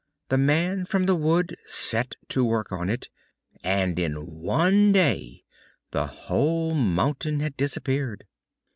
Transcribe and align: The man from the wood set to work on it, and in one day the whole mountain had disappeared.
The 0.29 0.37
man 0.39 0.85
from 0.85 1.05
the 1.05 1.13
wood 1.15 1.55
set 1.67 2.15
to 2.29 2.43
work 2.43 2.71
on 2.71 2.89
it, 2.89 3.09
and 3.63 3.99
in 3.99 4.15
one 4.41 4.91
day 4.91 5.43
the 5.91 6.07
whole 6.07 6.73
mountain 6.73 7.39
had 7.39 7.55
disappeared. 7.55 8.25